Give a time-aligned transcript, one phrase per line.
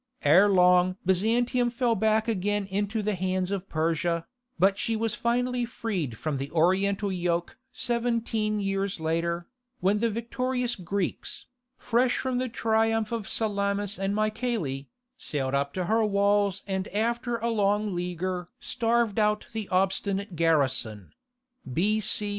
[0.23, 4.25] Ere long Byzantium fell back again into the hands of Persia,
[4.57, 9.45] but she was finally freed from the Oriental yoke seventeen years later,
[9.79, 11.45] when the victorious Greeks,
[11.77, 14.87] fresh from the triumph of Salamis and Mycale,
[15.19, 21.13] sailed up to her walls and after a long leaguer starved out the obstinate garrison
[21.71, 22.29] [B.C.